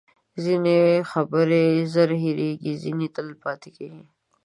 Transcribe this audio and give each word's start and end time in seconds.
ځینې 0.43 0.77
خبرې 1.11 1.63
زر 1.93 2.09
هیرېږي، 2.23 2.73
ځینې 2.83 3.07
تل 3.15 3.27
پاتې 3.43 3.69
کېږي. 3.77 4.03